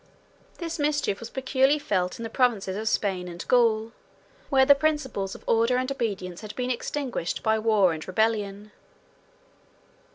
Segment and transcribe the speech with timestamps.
[0.57, 3.91] This mischief was peculiarly felt in the provinces of Spain and Gaul,
[4.49, 8.71] where the principles of order and obedience had been extinguished by war and rebellion.